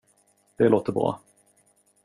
[0.57, 1.19] Det låter bra.